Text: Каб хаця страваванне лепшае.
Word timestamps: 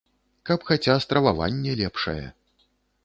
Каб 0.49 0.63
хаця 0.69 0.95
страваванне 1.05 1.77
лепшае. 1.83 2.21